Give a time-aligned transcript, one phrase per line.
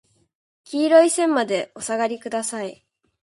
[0.65, 2.83] 黄色い線までお下りください。